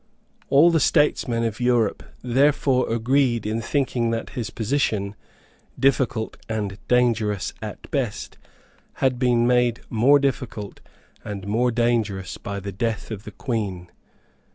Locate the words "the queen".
13.25-13.91